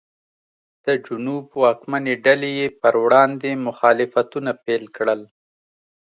د 0.85 0.87
جنوب 1.05 1.45
واکمنې 1.63 2.13
ډلې 2.25 2.51
یې 2.59 2.67
پر 2.81 2.93
وړاندې 3.03 3.49
مخالفتونه 3.67 4.51
پیل 4.63 4.83
کړل. 4.97 5.21